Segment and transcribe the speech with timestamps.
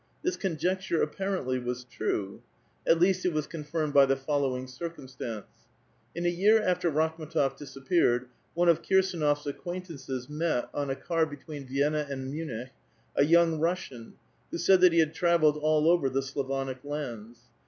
[0.23, 2.41] This conjecture apparently was true.
[2.89, 5.45] ^At least, it was confirmed by the following circumstance.
[6.15, 11.27] In Wk year after Rakhm^tof disappeared, one of Kirsdnofs ac C|uaintances met, on a car
[11.27, 12.71] between Vienna and Munich,
[13.15, 14.15] a roung Russian,
[14.49, 17.41] who said that he had travelled all over the ►lavouic lands.